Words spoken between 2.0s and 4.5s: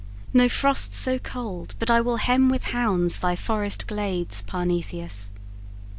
will hem with hounds thy forest glades,